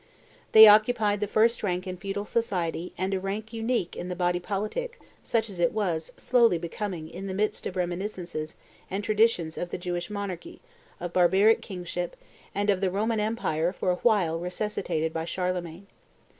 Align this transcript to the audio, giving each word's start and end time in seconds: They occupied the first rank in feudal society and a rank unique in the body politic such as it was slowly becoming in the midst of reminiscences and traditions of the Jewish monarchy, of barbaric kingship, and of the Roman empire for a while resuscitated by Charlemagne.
They 0.53 0.67
occupied 0.67 1.19
the 1.19 1.27
first 1.27 1.61
rank 1.61 1.85
in 1.85 1.95
feudal 1.95 2.25
society 2.25 2.91
and 2.97 3.13
a 3.13 3.19
rank 3.19 3.53
unique 3.53 3.95
in 3.95 4.09
the 4.09 4.15
body 4.15 4.39
politic 4.39 4.99
such 5.21 5.47
as 5.47 5.59
it 5.59 5.73
was 5.73 6.11
slowly 6.17 6.57
becoming 6.57 7.07
in 7.07 7.27
the 7.27 7.35
midst 7.35 7.67
of 7.67 7.75
reminiscences 7.75 8.55
and 8.89 9.03
traditions 9.03 9.59
of 9.59 9.69
the 9.69 9.77
Jewish 9.77 10.09
monarchy, 10.09 10.59
of 10.99 11.13
barbaric 11.13 11.61
kingship, 11.61 12.15
and 12.55 12.71
of 12.71 12.81
the 12.81 12.89
Roman 12.89 13.19
empire 13.19 13.71
for 13.71 13.91
a 13.91 13.97
while 13.97 14.39
resuscitated 14.39 15.13
by 15.13 15.25
Charlemagne. 15.25 15.85